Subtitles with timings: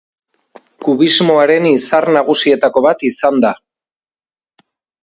[0.87, 3.57] Kubismoaren izar nagusietako bat izan da.